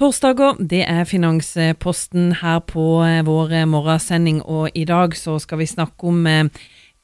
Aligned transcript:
Torsdager, 0.00 0.54
det 0.64 0.86
er 0.88 1.04
Finansposten 1.04 2.30
her 2.40 2.62
på 2.64 3.02
eh, 3.04 3.18
vår 3.20 3.50
morgensending, 3.68 4.38
og 4.48 4.72
i 4.72 4.86
dag 4.88 5.12
så 5.12 5.34
skal 5.36 5.60
vi 5.60 5.66
snakke 5.68 6.08
om 6.08 6.22
eh, 6.24 6.46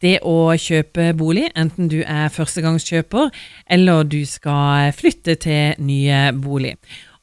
det 0.00 0.14
å 0.24 0.54
kjøpe 0.56 1.10
bolig, 1.18 1.50
enten 1.52 1.90
du 1.92 1.98
er 2.00 2.32
førstegangskjøper 2.32 3.28
eller 3.76 4.08
du 4.08 4.22
skal 4.24 4.96
flytte 4.96 5.36
til 5.44 5.76
nye 5.84 6.32
bolig. 6.40 6.72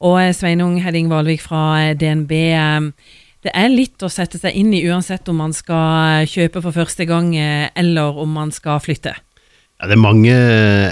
Og 0.06 0.20
eh, 0.22 0.30
Sveinung 0.38 0.78
Hedding 0.86 1.10
Valvik 1.10 1.42
fra 1.42 1.90
DNB, 1.98 2.38
det 3.42 3.58
er 3.58 3.74
litt 3.74 4.06
å 4.06 4.14
sette 4.14 4.38
seg 4.38 4.54
inn 4.54 4.70
i 4.78 4.86
uansett 4.86 5.26
om 5.34 5.42
man 5.42 5.58
skal 5.58 6.30
kjøpe 6.30 6.62
for 6.62 6.84
første 6.84 7.10
gang 7.10 7.34
eller 7.34 8.22
om 8.22 8.30
man 8.30 8.54
skal 8.54 8.78
flytte. 8.78 9.18
Ja, 9.82 9.90
det 9.90 9.98
er 9.98 10.06
mange 10.06 10.38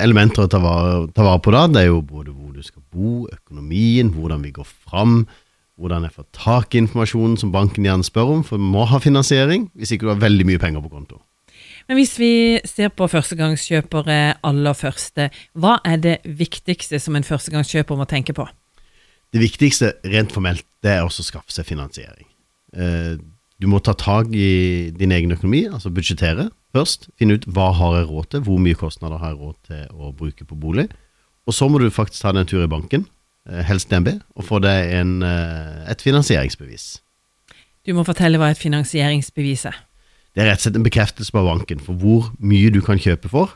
elementer 0.01 0.49
å 0.49 0.49
ta 0.49 0.57
vare, 0.57 1.03
ta 1.13 1.29
vare 1.29 1.45
på 1.45 1.53
da. 1.53 1.67
Det 1.69 1.85
er 1.85 1.93
jo 1.93 2.01
både 2.01 2.33
du 2.61 2.69
skal 2.69 2.83
bo, 2.93 3.25
økonomien, 3.31 4.11
hvordan 4.13 4.45
vi 4.45 4.53
går 4.55 4.67
fram, 4.69 5.25
hvordan 5.81 6.05
jeg 6.05 6.15
får 6.15 6.27
tak 6.37 6.75
i 6.75 6.81
informasjonen 6.83 7.35
som 7.41 7.51
banken 7.53 7.87
gjerne 7.87 8.05
spør 8.05 8.37
om, 8.37 8.45
for 8.45 8.61
vi 8.61 8.69
må 8.75 8.85
ha 8.89 9.01
finansiering 9.01 9.69
hvis 9.73 9.93
ikke 9.95 10.07
du 10.07 10.13
har 10.13 10.23
veldig 10.23 10.47
mye 10.47 10.61
penger 10.61 10.85
på 10.85 10.93
konto. 10.93 11.21
Men 11.89 11.97
hvis 11.97 12.13
vi 12.21 12.33
ser 12.69 12.91
på 12.93 13.07
førstegangskjøpere 13.09 14.19
aller 14.47 14.77
første, 14.77 15.29
hva 15.57 15.79
er 15.87 16.01
det 16.01 16.17
viktigste 16.25 17.01
som 17.01 17.17
en 17.17 17.25
førstegangskjøper 17.25 17.97
må 17.99 18.07
tenke 18.09 18.35
på? 18.37 18.45
Det 19.31 19.41
viktigste 19.41 19.95
rent 20.11 20.33
formelt 20.35 20.65
det 20.83 20.93
er 20.97 21.05
også 21.05 21.23
å 21.23 21.29
skaffe 21.29 21.53
seg 21.55 21.67
finansiering. 21.67 22.27
Eh, 22.75 23.15
du 23.61 23.67
må 23.69 23.81
ta 23.83 23.93
tak 23.97 24.31
i 24.33 24.89
din 24.97 25.13
egen 25.13 25.33
økonomi, 25.35 25.65
altså 25.69 25.91
budsjettere 25.93 26.49
først. 26.75 27.09
Finne 27.19 27.37
ut 27.37 27.45
hva 27.53 27.69
har 27.77 27.99
jeg 27.99 28.09
råd 28.09 28.29
til, 28.31 28.43
hvor 28.47 28.61
mye 28.63 28.77
kostnader 28.77 29.21
har 29.21 29.33
jeg 29.33 29.41
råd 29.41 29.57
til 29.69 29.83
å 29.93 30.11
bruke 30.17 30.47
på 30.47 30.57
bolig. 30.57 30.87
Og 31.49 31.55
så 31.55 31.67
må 31.69 31.81
du 31.81 31.89
faktisk 31.93 32.21
ta 32.23 32.33
deg 32.35 32.45
en 32.45 32.49
tur 32.49 32.63
i 32.63 32.69
banken, 32.69 33.07
eh, 33.49 33.63
helst 33.65 33.89
DNB, 33.89 34.13
og 34.35 34.45
få 34.45 34.61
deg 34.61 34.93
en, 34.99 35.21
eh, 35.23 35.91
et 35.91 36.01
finansieringsbevis. 36.01 37.01
Du 37.85 37.93
må 37.97 38.05
fortelle 38.05 38.37
hva 38.37 38.51
et 38.51 38.61
finansieringsbevis 38.61 39.65
er. 39.65 39.77
Det 40.35 40.43
er 40.43 40.51
rett 40.51 40.61
og 40.61 40.67
slett 40.67 40.77
en 40.77 40.85
bekreftelse 40.85 41.33
på 41.33 41.43
banken 41.43 41.79
for 41.79 41.93
hvor 41.97 42.31
mye 42.39 42.69
du 42.71 42.79
kan 42.81 43.01
kjøpe 43.01 43.29
for. 43.29 43.55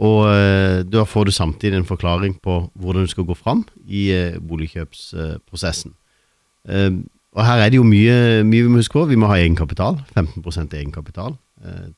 Og 0.00 0.30
eh, 0.32 0.82
da 0.82 1.04
får 1.04 1.26
du 1.26 1.32
samtidig 1.32 1.76
en 1.76 1.84
forklaring 1.84 2.40
på 2.40 2.70
hvordan 2.74 3.04
du 3.04 3.10
skal 3.10 3.24
gå 3.24 3.34
fram 3.36 3.66
i 3.86 4.08
boligkjøpsprosessen. 4.40 5.92
Og 7.30 7.44
her 7.46 7.58
er 7.58 7.68
det 7.70 7.76
jo 7.76 7.84
mye, 7.84 8.42
mye 8.44 8.62
vi 8.62 8.68
må 8.68 8.80
huske 8.80 8.96
på. 8.96 9.04
Vi 9.10 9.16
må 9.16 9.26
ha 9.26 9.36
egenkapital. 9.36 10.00
15% 10.16 10.72
egenkapital 10.72 11.36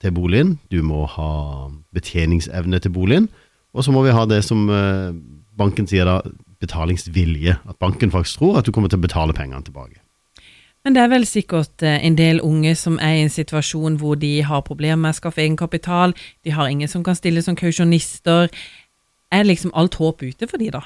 til 0.00 0.12
boligen. 0.12 0.58
Du 0.70 0.82
må 0.82 1.06
ha 1.06 1.70
betjeningsevne 1.94 2.78
til 2.78 2.90
boligen. 2.90 3.28
Og 3.72 3.84
så 3.84 3.92
må 3.94 4.04
vi 4.04 4.14
ha 4.14 4.24
det 4.28 4.42
som 4.44 4.66
eh, 4.70 5.12
banken 5.58 5.88
sier 5.88 6.08
da, 6.08 6.20
betalingsvilje. 6.62 7.56
At 7.68 7.78
banken 7.82 8.12
faktisk 8.12 8.40
tror 8.40 8.60
at 8.60 8.68
du 8.68 8.72
kommer 8.74 8.92
til 8.92 9.00
å 9.00 9.06
betale 9.06 9.36
pengene 9.36 9.64
tilbake. 9.66 10.00
Men 10.82 10.96
det 10.96 11.02
er 11.04 11.10
vel 11.12 11.24
sikkert 11.28 11.84
eh, 11.86 12.00
en 12.06 12.16
del 12.18 12.42
unge 12.42 12.74
som 12.78 12.98
er 13.02 13.18
i 13.18 13.26
en 13.26 13.32
situasjon 13.32 14.00
hvor 14.00 14.18
de 14.18 14.40
har 14.46 14.64
problemer 14.66 15.00
med 15.04 15.14
å 15.14 15.20
skaffe 15.20 15.44
egenkapital, 15.44 16.14
de 16.42 16.54
har 16.54 16.70
ingen 16.70 16.90
som 16.90 17.04
kan 17.06 17.18
stille 17.18 17.42
som 17.44 17.58
kausjonister. 17.58 18.50
Er 19.32 19.46
liksom 19.48 19.72
alt 19.78 19.96
håp 20.00 20.24
ute 20.26 20.48
for 20.50 20.60
de 20.60 20.72
da? 20.74 20.82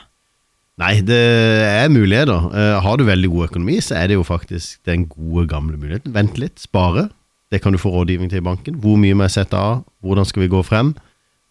Nei, 0.77 1.01
det 1.01 1.17
er 1.17 1.89
muligheter. 1.89 2.51
Uh, 2.53 2.77
har 2.85 2.99
du 3.01 3.07
veldig 3.09 3.31
god 3.33 3.47
økonomi, 3.47 3.79
så 3.81 3.97
er 3.97 4.11
det 4.11 4.19
jo 4.19 4.27
faktisk 4.29 4.83
den 4.85 5.07
gode, 5.09 5.47
gamle 5.49 5.79
muligheten. 5.81 6.13
Vent 6.13 6.37
litt, 6.37 6.61
spare. 6.61 7.07
Det 7.49 7.63
kan 7.65 7.73
du 7.73 7.81
få 7.81 7.95
rådgivning 7.95 8.29
til 8.29 8.43
i 8.43 8.45
banken. 8.45 8.77
Hvor 8.83 9.01
mye 9.01 9.17
må 9.17 9.25
jeg 9.25 9.39
sette 9.39 9.57
av? 9.57 9.87
Hvordan 10.05 10.29
skal 10.29 10.45
vi 10.45 10.51
gå 10.53 10.61
frem? 10.67 10.93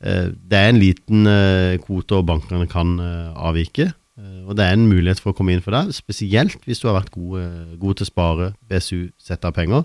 Eh, 0.04 0.32
det 0.36 0.58
er 0.58 0.72
en 0.72 0.82
liten 0.82 1.28
eh, 1.30 1.76
kvote 1.84 2.20
og 2.20 2.28
bankene 2.28 2.68
kan 2.72 2.98
eh, 3.00 3.30
avvike. 3.36 3.92
Og 4.46 4.56
det 4.56 4.64
er 4.64 4.78
en 4.78 4.88
mulighet 4.88 5.20
for 5.20 5.34
å 5.34 5.36
komme 5.36 5.52
inn 5.52 5.62
for 5.64 5.76
deg, 5.76 5.90
spesielt 5.92 6.62
hvis 6.64 6.80
du 6.80 6.86
har 6.88 6.96
vært 6.96 7.12
god, 7.12 7.74
god 7.82 7.98
til 7.98 8.06
å 8.06 8.08
spare, 8.08 8.46
BSU, 8.64 9.10
sette 9.20 9.50
av 9.50 9.52
penger. 9.58 9.82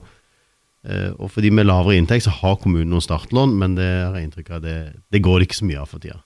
Og 1.19 1.33
for 1.33 1.43
de 1.43 1.51
med 1.51 1.67
lavere 1.67 1.97
inntekt 1.99 2.29
så 2.29 2.37
har 2.37 2.55
kommunen 2.63 2.93
noen 2.93 3.03
startlån, 3.03 3.57
men 3.59 3.75
det 3.75 3.89
har 3.89 4.15
jeg 4.15 4.29
inntrykk 4.29 4.53
av 4.55 4.63
det, 4.63 4.77
det 5.11 5.23
går 5.25 5.41
det 5.41 5.49
ikke 5.49 5.59
så 5.59 5.67
mye 5.67 5.83
av 5.83 5.91
for 5.91 6.05
tida. 6.05 6.21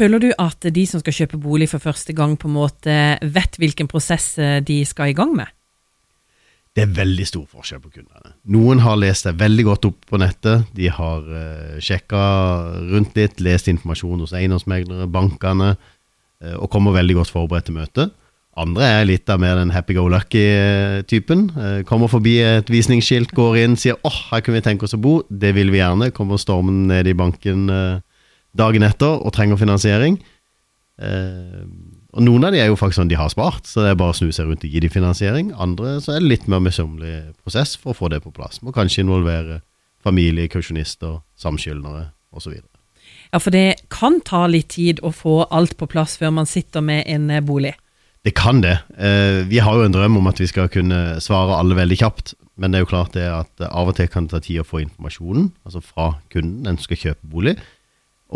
Føler 0.00 0.24
du 0.24 0.28
at 0.42 0.66
de 0.74 0.86
som 0.90 1.04
skal 1.04 1.20
kjøpe 1.20 1.38
bolig 1.44 1.70
for 1.70 1.86
første 1.86 2.16
gang, 2.18 2.34
på 2.34 2.50
en 2.50 2.56
måte 2.56 2.98
vet 3.22 3.60
hvilken 3.62 3.86
prosess 3.92 4.32
de 4.66 4.80
skal 4.90 5.14
i 5.14 5.16
gang 5.20 5.38
med? 5.38 5.54
Det 6.76 6.84
er 6.84 6.94
veldig 6.94 7.26
stor 7.26 7.46
forskjell 7.50 7.80
på 7.82 7.90
kundene. 7.96 8.34
Noen 8.54 8.82
har 8.84 8.98
lest 9.00 9.26
seg 9.26 9.38
veldig 9.40 9.64
godt 9.66 9.88
opp 9.88 10.04
på 10.10 10.20
nettet. 10.20 10.68
De 10.76 10.90
har 10.92 11.24
uh, 11.26 11.40
eh, 11.40 11.80
sjekka 11.82 12.22
rundt 12.92 13.18
litt, 13.18 13.40
lest 13.42 13.70
informasjon 13.72 14.22
hos 14.22 14.34
eiendomsmeglere, 14.36 15.08
bankene, 15.10 15.72
uh, 15.74 16.56
og 16.58 16.68
kommer 16.70 16.94
veldig 16.94 17.18
godt 17.18 17.34
forberedt 17.34 17.68
til 17.70 17.78
møtet. 17.80 18.14
Andre 18.58 18.86
er 18.90 19.06
litt 19.06 19.30
av 19.30 19.38
mer 19.42 19.58
den 19.58 19.70
happy 19.70 19.94
go 19.96 20.06
lucky-typen. 20.10 21.48
Uh, 21.56 21.80
kommer 21.88 22.10
forbi 22.10 22.38
et 22.44 22.70
visningsskilt, 22.70 23.34
går 23.34 23.62
inn, 23.64 23.76
sier 23.78 23.98
'åh, 23.98 24.10
oh, 24.12 24.22
her 24.30 24.42
kunne 24.42 24.60
vi 24.60 24.66
tenke 24.68 24.86
oss 24.86 24.94
å 24.94 25.02
bo', 25.02 25.22
det 25.30 25.54
vil 25.58 25.70
vi 25.74 25.82
gjerne. 25.82 26.12
Kommer 26.14 26.38
stormen 26.38 26.86
ned 26.90 27.06
i 27.06 27.16
banken 27.18 27.68
uh, 27.70 28.00
dagen 28.54 28.86
etter 28.86 29.18
og 29.18 29.32
trenger 29.34 29.58
finansiering. 29.58 30.18
Uh, 30.98 31.64
og 32.16 32.24
Noen 32.24 32.48
av 32.48 32.54
de 32.54 32.60
er 32.62 32.70
jo 32.70 32.78
faktisk 32.78 32.98
sånn 32.98 33.10
de 33.10 33.18
har 33.20 33.30
spart, 33.30 33.68
så 33.68 33.84
det 33.84 33.92
er 33.92 33.98
bare 34.00 34.14
å 34.14 34.18
snu 34.18 34.32
seg 34.34 34.48
rundt 34.48 34.64
og 34.66 34.72
gi 34.72 34.82
de 34.82 34.90
finansiering. 34.90 35.52
Andre 35.60 35.98
så 36.02 36.14
er 36.14 36.22
det 36.22 36.32
litt 36.32 36.48
mer 36.50 36.62
møysommelig 36.64 37.34
prosess 37.42 37.76
for 37.78 37.92
å 37.92 37.98
få 37.98 38.10
det 38.12 38.22
på 38.24 38.32
plass. 38.34 38.62
Må 38.64 38.74
kanskje 38.74 39.04
involvere 39.04 39.60
familie, 40.04 40.48
kausjonister, 40.50 41.20
samskyldnere 41.38 42.08
osv. 42.34 42.56
Ja, 43.32 43.40
for 43.42 43.52
det 43.54 43.84
kan 43.92 44.22
ta 44.24 44.46
litt 44.48 44.72
tid 44.74 45.02
å 45.04 45.12
få 45.14 45.42
alt 45.54 45.76
på 45.78 45.88
plass 45.90 46.16
før 46.20 46.32
man 46.40 46.48
sitter 46.48 46.84
med 46.84 47.04
en 47.10 47.28
eh, 47.30 47.44
bolig? 47.44 47.74
Det 48.26 48.34
kan 48.36 48.62
det. 48.64 48.78
Eh, 48.98 49.44
vi 49.48 49.60
har 49.62 49.76
jo 49.76 49.86
en 49.86 49.94
drøm 49.94 50.18
om 50.20 50.28
at 50.30 50.40
vi 50.40 50.48
skal 50.50 50.70
kunne 50.72 51.20
svare 51.24 51.56
alle 51.60 51.76
veldig 51.78 52.00
kjapt. 52.00 52.34
Men 52.58 52.72
det 52.72 52.80
er 52.80 52.82
jo 52.82 52.90
klart 52.90 53.14
det 53.14 53.28
at 53.30 53.62
av 53.68 53.92
og 53.92 53.94
til 53.94 54.08
kan 54.10 54.26
det 54.26 54.34
ta 54.34 54.40
tid 54.42 54.64
å 54.64 54.66
få 54.66 54.80
informasjonen, 54.82 55.52
altså 55.62 55.82
fra 55.84 56.08
kunden, 56.32 56.64
den 56.66 56.78
som 56.80 56.88
skal 56.88 57.02
kjøpe 57.04 57.30
bolig. 57.30 57.54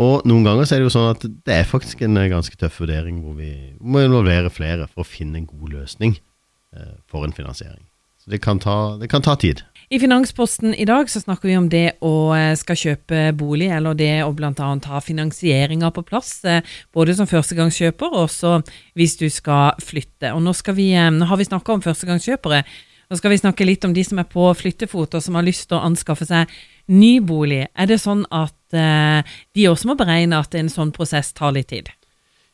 Og 0.01 0.23
noen 0.25 0.45
ganger 0.45 0.65
så 0.65 0.75
er 0.75 0.81
det 0.81 0.87
jo 0.87 0.95
sånn 0.95 1.11
at 1.11 1.25
det 1.45 1.55
er 1.59 1.69
faktisk 1.69 2.01
en 2.05 2.17
eh, 2.17 2.31
ganske 2.31 2.57
tøff 2.57 2.79
vurdering 2.81 3.19
hvor 3.21 3.37
vi 3.37 3.51
må 3.79 4.01
involvere 4.01 4.49
flere 4.53 4.87
for 4.89 5.03
å 5.03 5.07
finne 5.07 5.37
en 5.37 5.49
god 5.49 5.75
løsning 5.75 6.15
eh, 6.17 6.95
for 7.09 7.27
en 7.27 7.35
finansiering. 7.35 7.83
Så 8.23 8.31
det 8.31 8.39
kan, 8.41 8.57
ta, 8.63 8.95
det 8.97 9.09
kan 9.11 9.21
ta 9.21 9.35
tid. 9.37 9.61
I 9.93 9.99
Finansposten 9.99 10.71
i 10.79 10.85
dag 10.87 11.09
så 11.11 11.19
snakker 11.21 11.51
vi 11.51 11.57
om 11.59 11.67
det 11.69 11.99
å 12.01 12.31
eh, 12.33 12.55
skal 12.57 12.79
kjøpe 12.79 13.27
bolig, 13.37 13.67
eller 13.75 13.99
det 13.99 14.23
å 14.25 14.31
bl.a. 14.33 14.53
ha 14.89 15.03
finansieringa 15.03 15.91
på 15.93 16.05
plass, 16.07 16.39
både 16.95 17.17
som 17.19 17.29
førstegangskjøper 17.29 18.15
og 18.15 18.23
også 18.23 18.55
hvis 18.97 19.19
du 19.21 19.27
skal 19.29 19.77
flytte. 19.83 20.33
Og 20.33 20.41
nå, 20.41 20.55
vi, 20.73 20.89
nå 20.97 21.29
har 21.29 21.37
vi 21.37 21.49
snakka 21.51 21.77
om 21.77 21.85
førstegangskjøpere. 21.85 22.63
Nå 23.11 23.19
skal 23.19 23.35
vi 23.35 23.43
snakke 23.43 23.67
litt 23.67 23.85
om 23.85 23.93
de 23.93 24.01
som 24.07 24.17
er 24.17 24.25
på 24.25 24.47
flyttefot 24.57 25.19
og 25.19 25.21
som 25.21 25.37
har 25.37 25.45
lyst 25.45 25.67
til 25.67 25.77
å 25.77 25.85
anskaffe 25.85 26.25
seg 26.25 26.49
ny 26.89 27.19
bolig. 27.21 27.67
Er 27.77 27.91
det 27.91 28.01
sånn 28.01 28.23
at 28.33 28.55
de 28.73 29.67
også 29.69 29.89
må 29.89 29.97
beregne 29.99 30.39
at 30.41 30.55
en 30.57 30.71
sånn 30.71 30.93
prosess 30.95 31.31
tar 31.35 31.53
litt 31.55 31.69
tid? 31.73 31.91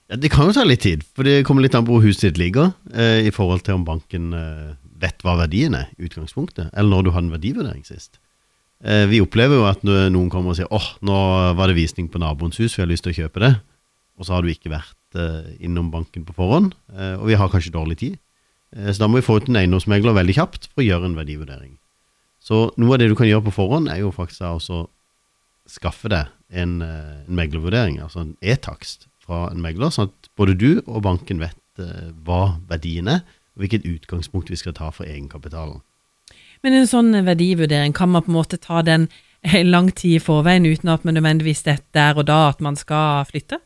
Ja, 0.10 0.18
Det 0.18 0.32
kan 0.34 0.50
jo 0.50 0.56
ta 0.58 0.66
litt 0.66 0.82
tid, 0.82 1.04
for 1.16 1.24
det 1.24 1.46
kommer 1.46 1.62
litt 1.62 1.76
an 1.78 1.86
på 1.86 1.94
hvor 1.98 2.06
huset 2.06 2.32
ditt 2.32 2.42
ligger, 2.42 2.74
eh, 2.94 3.28
i 3.30 3.32
forhold 3.32 3.62
til 3.64 3.78
om 3.78 3.86
banken 3.86 4.34
eh, 4.34 4.74
vet 5.00 5.22
hva 5.22 5.38
verdien 5.38 5.76
er 5.78 5.92
i 5.98 6.08
utgangspunktet, 6.10 6.72
eller 6.74 6.90
når 6.90 7.04
du 7.06 7.12
hadde 7.14 7.30
en 7.30 7.38
verdivurdering 7.38 7.86
sist. 7.86 8.20
vi 8.80 9.20
opplever 9.20 9.60
jo 9.60 9.66
at 9.68 9.82
noen 9.84 10.30
kommer 10.32 10.54
og 10.54 10.56
sier 10.56 10.70
åh, 10.72 10.86
nå 11.04 11.16
var 11.60 11.68
det 11.68 11.76
visning 11.76 12.08
på 12.08 12.20
naboens 12.20 12.56
hus, 12.62 12.78
vi 12.78 12.82
har 12.82 12.88
lyst 12.88 13.04
til 13.04 13.12
å 13.12 13.18
kjøpe 13.18 13.42
det, 13.44 13.50
og 14.16 14.24
så 14.24 14.38
har 14.38 14.42
du 14.42 14.48
ikke 14.54 14.72
vært 14.72 15.20
innom 15.60 15.90
banken 15.92 16.24
på 16.24 16.36
forhånd, 16.38 16.72
og 17.20 17.26
vi 17.28 17.36
har 17.36 17.52
kanskje 17.52 17.76
dårlig 17.76 17.98
tid. 18.00 18.16
så 18.72 18.96
da 19.02 19.10
må 19.12 19.20
vi 19.20 19.26
få 19.28 19.36
ut 19.36 19.50
en 19.52 19.60
eiendomsmegler 19.60 20.16
veldig 20.16 20.36
kjapt 20.38 20.70
for 20.72 20.80
å 20.80 20.88
gjøre 20.88 21.12
en 21.12 21.20
verdivurdering. 21.20 21.76
Så 22.40 22.70
noe 22.80 22.96
av 22.96 23.04
det 23.04 23.12
du 23.12 23.18
kan 23.20 23.28
gjøre 23.28 23.50
på 23.50 23.56
forhånd, 23.60 23.92
er 23.92 24.00
jo 24.00 24.16
faktisk 24.16 24.48
å 24.48 24.88
skaffe 25.70 26.12
deg 26.12 26.30
en, 26.50 26.82
eh, 26.82 27.22
en 27.28 27.38
meglervurdering, 27.38 28.00
altså 28.04 28.24
en 28.26 28.36
e-takst 28.42 29.08
fra 29.24 29.48
en 29.52 29.62
megler, 29.62 29.94
sånn 29.94 30.10
at 30.10 30.32
både 30.40 30.58
du 30.58 30.70
og 30.88 31.04
banken 31.06 31.42
vet 31.42 31.60
uh, 31.78 32.10
hva 32.26 32.58
verdien 32.70 33.08
er, 33.12 33.22
og 33.54 33.62
hvilket 33.62 33.86
utgangspunkt 33.86 34.50
vi 34.50 34.58
skal 34.58 34.74
ta 34.74 34.90
for 34.96 35.06
egenkapitalen. 35.06 35.84
Men 36.66 36.76
en 36.76 36.90
sånn 36.90 37.14
verdivurdering, 37.28 37.94
kan 37.96 38.10
man 38.12 38.26
på 38.26 38.34
en 38.34 38.40
måte 38.40 38.58
ta 38.58 38.82
den 38.82 39.08
lang 39.74 39.92
tid 39.94 40.18
i 40.18 40.24
forveien 40.24 40.66
uten 40.68 40.92
at 40.92 41.06
man 41.06 41.16
nødvendigvis 41.20 41.64
vet 41.68 41.86
der 41.96 42.18
og 42.18 42.28
da 42.28 42.48
at 42.50 42.64
man 42.64 42.80
skal 42.80 43.28
flytte? 43.30 43.62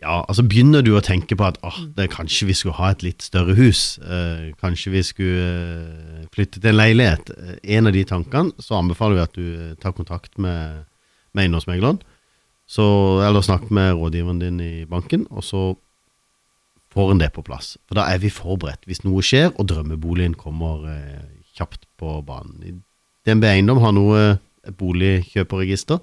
Ja, 0.00 0.22
altså 0.24 0.46
begynner 0.48 0.80
du 0.80 0.94
å 0.96 1.02
tenke 1.04 1.36
på 1.36 1.44
at 1.44 1.58
oh, 1.66 1.76
det, 1.96 2.06
kanskje 2.14 2.46
vi 2.48 2.54
skulle 2.56 2.78
ha 2.78 2.94
et 2.94 3.02
litt 3.04 3.24
større 3.24 3.52
hus, 3.58 3.98
eh, 4.00 4.46
kanskje 4.62 4.94
vi 4.94 5.02
skulle 5.04 5.48
eh, 5.50 6.22
flytte 6.32 6.56
til 6.56 6.72
en 6.72 6.78
leilighet. 6.78 7.32
Eh, 7.34 7.58
en 7.76 7.90
av 7.90 7.92
de 7.92 8.06
tankene, 8.08 8.64
så 8.64 8.78
anbefaler 8.78 9.18
vi 9.18 9.26
at 9.26 9.36
du 9.36 9.44
eh, 9.50 9.74
tar 9.82 9.92
kontakt 9.92 10.40
med, 10.40 10.86
med 11.34 11.46
eiendomsmegleren, 11.46 12.00
eller 13.26 13.42
snakk 13.42 13.70
med 13.74 13.96
rådgiveren 13.98 14.42
din 14.42 14.60
i 14.62 14.84
banken, 14.86 15.26
og 15.30 15.44
så 15.44 15.62
får 16.90 17.12
en 17.12 17.20
det 17.22 17.32
på 17.34 17.44
plass. 17.46 17.76
For 17.88 17.98
da 17.98 18.08
er 18.10 18.22
vi 18.22 18.32
forberedt 18.34 18.86
hvis 18.88 19.04
noe 19.06 19.22
skjer 19.22 19.52
og 19.54 19.68
drømmeboligen 19.70 20.34
kommer 20.38 20.86
eh, 20.90 21.28
kjapt 21.54 21.86
på 22.00 22.18
banen. 22.26 22.82
DNB 23.26 23.46
Eiendom 23.46 23.82
har 23.82 23.94
noe 23.94 24.22
et 24.66 24.76
boligkjøperregister, 24.78 26.00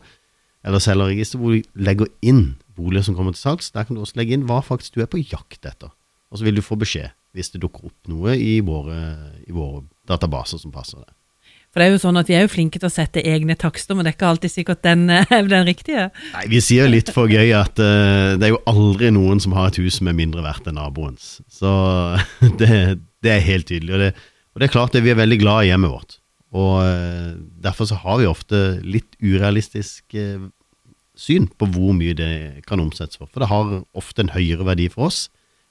eller 0.67 0.83
selgerregister, 0.83 1.39
hvor 1.39 1.55
du 1.55 1.83
legger 1.87 2.09
inn 2.25 2.57
boliger 2.77 3.07
som 3.07 3.15
kommer 3.17 3.35
til 3.35 3.43
salgs. 3.43 3.71
Der 3.71 3.87
kan 3.87 3.95
du 3.95 4.03
også 4.03 4.19
legge 4.19 4.35
inn 4.35 4.47
hva 4.49 4.61
faktisk 4.65 4.95
du 4.95 5.03
er 5.03 5.11
på 5.11 5.21
jakt 5.21 5.65
etter. 5.65 5.91
og 6.29 6.37
så 6.37 6.43
vil 6.43 6.55
du 6.55 6.61
få 6.61 6.75
beskjed 6.75 7.13
hvis 7.31 7.51
det 7.53 7.61
dukker 7.61 7.85
opp 7.87 8.09
noe 8.09 8.33
i 8.35 8.59
våre, 8.65 8.97
i 9.47 9.53
våre 9.53 9.83
databaser 10.09 10.59
som 10.59 10.73
passer 10.73 11.03
det. 11.03 11.13
For 11.77 11.83
det 11.83 11.91
er 11.91 11.93
jo 11.93 12.01
sånn 12.01 12.17
at 12.17 12.29
Vi 12.31 12.33
er 12.33 12.41
jo 12.41 12.49
flinke 12.49 12.79
til 12.81 12.89
å 12.89 12.89
sette 12.89 13.21
egne 13.21 13.53
takster, 13.53 13.93
men 13.93 14.01
det 14.01 14.09
er 14.09 14.15
ikke 14.15 14.29
alltid 14.31 14.49
sikkert 14.49 14.79
den 14.81 15.11
er 15.13 15.43
den 15.45 15.67
riktige. 15.67 16.07
Nei, 16.33 16.47
Vi 16.49 16.61
sier 16.65 16.89
litt 16.89 17.11
for 17.13 17.29
gøy 17.29 17.53
at 17.53 17.77
uh, 17.77 18.33
det 18.33 18.47
er 18.47 18.51
jo 18.55 18.63
aldri 18.71 19.11
noen 19.13 19.37
som 19.43 19.53
har 19.53 19.69
et 19.69 19.77
hus 19.83 19.99
som 19.99 20.09
er 20.09 20.17
mindre 20.17 20.41
verdt 20.41 20.65
enn 20.65 20.79
naboens. 20.81 21.35
Så 21.53 21.69
det, 22.63 22.71
det, 23.21 23.29
er 23.35 23.45
helt 23.45 23.69
tydelig. 23.69 23.93
Og 23.93 24.01
det, 24.01 24.09
og 24.57 24.57
det 24.57 24.71
er 24.71 24.73
klart 24.73 24.97
det, 24.97 25.05
vi 25.05 25.13
er 25.13 25.21
veldig 25.21 25.39
glad 25.43 25.67
i 25.67 25.69
hjemmet 25.69 25.93
vårt. 25.93 26.17
Og 26.57 26.73
uh, 26.81 27.37
Derfor 27.69 27.93
så 27.93 28.01
har 28.01 28.23
vi 28.23 28.33
ofte 28.33 28.65
litt 28.81 29.13
urealistisk 29.21 30.17
uh, 30.17 30.49
syn 31.13 31.45
på 31.61 31.69
hvor 31.77 31.93
mye 31.93 32.17
det 32.17 32.33
kan 32.65 32.81
omsettes 32.81 33.21
for. 33.21 33.29
For 33.29 33.45
det 33.45 33.53
har 33.53 33.83
ofte 33.93 34.25
en 34.25 34.33
høyere 34.33 34.65
verdi 34.65 34.89
for 34.97 35.11
oss 35.11 35.27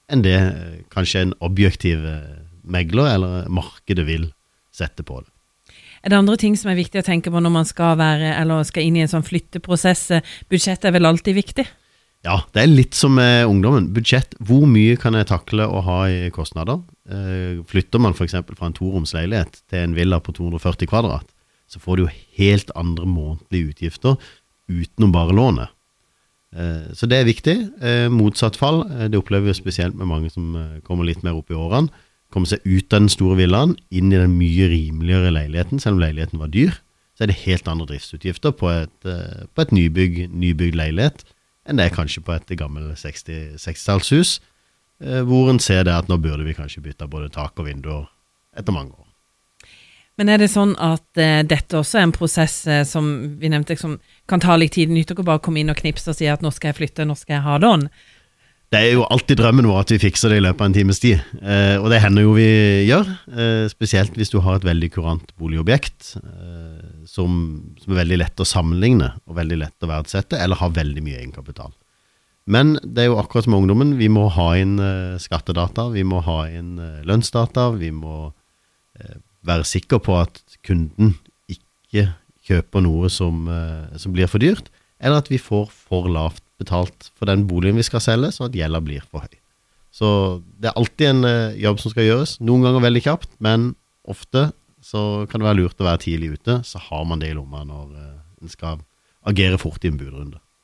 enn 0.07 0.23
det 0.23 0.39
kanskje 0.95 1.25
en 1.25 1.39
objektiv 1.43 1.99
megler 2.63 3.17
eller 3.17 3.49
markedet 3.51 4.07
vil 4.07 4.29
sette 4.71 5.03
på 5.03 5.19
det. 5.19 5.33
Er 6.03 6.13
det 6.13 6.19
andre 6.19 6.37
ting 6.41 6.57
som 6.59 6.71
er 6.71 6.79
viktig 6.79 7.01
å 7.01 7.07
tenke 7.07 7.33
på 7.33 7.41
når 7.43 7.53
man 7.55 7.69
skal, 7.69 7.97
være, 8.01 8.35
skal 8.69 8.87
inn 8.87 8.99
i 8.99 9.05
en 9.05 9.11
sånn 9.11 9.27
flytteprosess? 9.27 10.09
Budsjett 10.51 10.85
er 10.85 10.95
vel 10.97 11.09
alltid 11.09 11.39
viktig? 11.39 11.67
Ja, 12.27 12.41
det 12.55 12.63
er 12.63 12.73
litt 12.73 12.97
som 12.99 13.15
med 13.19 13.47
ungdommen. 13.47 13.91
Budsjett. 13.95 14.35
Hvor 14.43 14.67
mye 14.71 14.97
kan 14.99 15.15
jeg 15.19 15.29
takle 15.31 15.69
å 15.69 15.83
ha 15.87 15.99
i 16.11 16.31
kostnader? 16.35 16.81
Eh, 17.07 17.63
flytter 17.71 18.03
man 18.03 18.17
f.eks. 18.17 18.35
fra 18.49 18.69
en 18.69 18.77
toroms 18.77 19.15
leilighet 19.15 19.61
til 19.71 19.85
en 19.85 19.95
villa 19.97 20.19
på 20.23 20.35
240 20.35 20.91
kvadrat, 20.91 21.29
så 21.71 21.83
får 21.83 21.97
du 21.97 22.05
jo 22.05 22.17
helt 22.41 22.73
andre 22.79 23.07
månedlige 23.07 23.73
utgifter 23.73 24.19
utenom 24.67 25.15
bare 25.15 25.37
lånet. 25.39 25.75
Eh, 26.57 26.91
så 26.99 27.07
det 27.07 27.21
er 27.21 27.31
viktig. 27.31 27.57
Eh, 27.79 28.09
motsatt 28.11 28.59
fall, 28.59 28.83
det 29.07 29.21
opplever 29.21 29.53
vi 29.53 29.59
spesielt 29.61 29.95
med 29.95 30.11
mange 30.11 30.33
som 30.33 30.51
kommer 30.87 31.07
litt 31.07 31.23
mer 31.27 31.39
opp 31.39 31.55
i 31.55 31.59
årene 31.59 32.06
komme 32.35 32.49
seg 32.51 32.65
ut 32.67 32.91
av 32.93 33.05
den 33.05 33.13
store 33.13 33.39
villaen, 33.39 33.77
inn 33.91 34.11
i 34.13 34.19
den 34.19 34.35
mye 34.39 34.67
rimeligere 34.73 35.33
leiligheten, 35.35 35.81
selv 35.83 35.99
om 35.99 36.05
leiligheten 36.05 36.43
var 36.43 36.51
dyr, 36.53 36.75
så 37.17 37.25
er 37.25 37.31
det 37.31 37.41
helt 37.47 37.69
andre 37.71 37.87
driftsutgifter 37.89 38.53
på 38.57 38.69
et, 38.73 38.97
eh, 39.09 39.47
på 39.55 39.65
et 39.65 39.73
nybygg, 39.73 40.27
nybygd 40.35 40.77
leilighet 40.77 41.25
enn 41.67 41.81
det 41.81 41.89
er 41.89 41.97
kanskje 41.97 42.23
på 42.23 42.35
et 42.37 42.53
gammelt 42.59 42.95
60-tallshus, 43.01 44.39
60 44.39 44.41
eh, 45.03 45.23
hvor 45.27 45.51
en 45.51 45.59
ser 45.63 45.83
det 45.87 45.95
at 45.95 46.11
nå 46.11 46.19
burde 46.23 46.47
vi 46.47 46.55
kanskje 46.57 46.85
bytte 46.85 47.09
både 47.11 47.33
tak 47.35 47.59
og 47.59 47.67
vinduer 47.69 48.07
etter 48.57 48.75
mange 48.75 48.95
år. 48.95 49.03
Men 50.17 50.31
er 50.33 50.41
det 50.41 50.49
sånn 50.49 50.73
at 50.81 51.05
uh, 51.21 51.43
dette 51.45 51.77
også 51.77 51.99
er 52.01 52.07
en 52.07 52.15
prosess 52.15 52.63
uh, 52.71 52.81
som 52.89 53.09
vi 53.37 53.51
nevnte, 53.53 53.77
som 53.77 53.99
kan 54.31 54.41
ta 54.41 54.55
litt 54.57 54.73
tid? 54.73 54.89
Nytter 54.89 55.13
ikke 55.13 55.27
bare 55.29 55.43
å 55.43 55.45
komme 55.45 55.61
inn 55.61 55.69
og 55.69 55.77
knipse 55.77 56.09
og 56.09 56.17
si 56.17 56.29
at 56.33 56.41
nå 56.41 56.49
skal 56.57 56.71
jeg 56.71 56.79
flytte, 56.79 57.05
nå 57.05 57.13
skal 57.21 57.37
jeg 57.37 57.45
ha 57.45 57.59
on? 57.69 57.85
Det 58.75 58.81
er 58.83 58.97
jo 58.97 59.05
alltid 59.07 59.39
drømmen 59.39 59.69
vår 59.71 59.85
at 59.85 59.93
vi 59.95 60.01
fikser 60.03 60.33
det 60.33 60.41
i 60.41 60.43
løpet 60.43 60.65
av 60.65 60.69
en 60.69 60.75
times 60.75 60.99
tid, 60.99 61.21
eh, 61.39 61.77
og 61.79 61.87
det 61.93 62.01
hender 62.03 62.25
jo 62.27 62.35
vi 62.35 62.49
gjør. 62.89 63.13
Eh, 63.31 63.65
spesielt 63.71 64.17
hvis 64.19 64.33
du 64.33 64.41
har 64.43 64.59
et 64.59 64.67
veldig 64.67 64.89
kurant 64.97 65.31
boligobjekt 65.39 66.17
eh, 66.19 67.07
som, 67.07 67.37
som, 67.79 67.95
er 67.95 68.01
veldig 68.03 68.19
lett 68.25 68.43
å 68.43 68.49
sammenligne 68.49 69.13
og 69.23 69.39
veldig 69.39 69.61
lett 69.63 69.87
å 69.87 69.91
verdsette, 69.93 70.41
eller 70.43 70.59
har 70.59 70.75
veldig 70.75 71.05
mye 71.07 71.21
egenkapital. 71.21 71.71
Men 72.47 72.77
det 72.83 73.03
er 73.03 73.11
jo 73.11 73.19
akkurat 73.19 73.47
som 73.47 73.57
ungdommen, 73.59 73.97
vi 73.99 74.07
må 74.13 74.29
ha 74.35 74.53
inn 74.59 74.79
eh, 74.79 75.19
skattedata, 75.23 75.89
vi 75.95 76.05
må 76.07 76.23
ha 76.27 76.45
inn 76.47 76.77
eh, 76.79 77.03
lønnsdata, 77.07 77.73
vi 77.79 77.91
må 77.95 78.31
eh, 78.99 79.19
være 79.47 79.67
sikker 79.67 80.03
på 80.03 80.15
at 80.21 80.43
kunden 80.67 81.17
ikke 81.51 82.09
kjøper 82.47 82.85
noe 82.87 83.11
som, 83.11 83.47
som 83.99 84.13
blir 84.15 84.31
for 84.31 84.43
dyrt, 84.43 84.69
eller 85.03 85.19
at 85.19 85.31
vi 85.33 85.39
får 85.43 85.67
for 85.75 86.07
lavt 86.11 86.45
betalt 86.61 87.11
for 87.17 87.29
den 87.29 87.45
boligen 87.49 87.79
vi 87.79 87.87
skal 87.87 88.03
selge, 88.05 88.33
sånn 88.35 88.51
at 88.51 88.57
gjelda 88.57 88.81
blir 88.85 89.05
for 89.11 89.27
høy. 89.27 89.37
Så 89.97 90.09
det 90.61 90.71
er 90.71 90.77
alltid 90.77 91.09
en 91.09 91.25
uh, 91.25 91.57
jobb 91.57 91.81
som 91.81 91.93
skal 91.93 92.09
gjøres. 92.09 92.37
Noen 92.45 92.67
ganger 92.67 92.85
veldig 92.85 93.05
kjapt, 93.07 93.31
men 93.45 93.71
ofte 94.07 94.51
så 94.85 95.25
kan 95.31 95.41
det 95.41 95.49
være 95.49 95.61
lurt 95.63 95.81
å 95.81 95.89
være 95.89 96.03
tidlig 96.05 96.35
ute. 96.37 96.61
Så 96.69 96.81
har 96.91 97.07
man 97.09 97.23
det 97.23 97.33
i 97.33 97.37
lomma 97.37 97.65
når 97.67 97.95
uh, 97.97 98.11
en 98.43 98.53
skal 98.53 98.83
agere 99.27 99.59
fort 99.61 99.85
i 99.85 99.91
en 99.91 99.99
budrunde. 100.01 100.41